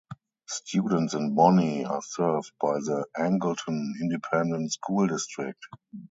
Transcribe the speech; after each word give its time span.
Students 0.47 1.13
in 1.13 1.35
Bonney 1.35 1.85
are 1.85 2.01
served 2.01 2.53
by 2.59 2.79
the 2.79 3.05
Angleton 3.15 3.91
Independent 4.01 4.71
School 4.73 5.05
District. 5.05 5.63